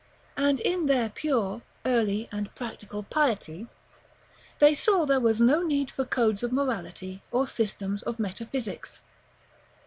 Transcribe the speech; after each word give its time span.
And 0.35 0.59
in 0.61 0.87
their 0.87 1.09
pure, 1.11 1.61
early, 1.85 2.27
and 2.31 2.49
practical 2.55 3.03
piety, 3.03 3.67
they 4.57 4.73
saw 4.73 5.05
there 5.05 5.19
was 5.19 5.39
no 5.39 5.61
need 5.61 5.91
for 5.91 6.05
codes 6.05 6.41
of 6.41 6.51
morality, 6.51 7.21
or 7.29 7.45
systems 7.45 8.01
of 8.01 8.17
metaphysics. 8.17 9.01